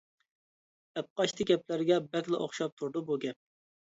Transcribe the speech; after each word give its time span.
ئەپقاچتى 0.99 1.47
گەپلەرگە 1.51 1.99
بەكلا 2.15 2.39
ئوخشاپ 2.45 2.75
تۇرىدۇ 2.79 3.07
بۇ 3.11 3.19
گەپ. 3.27 3.41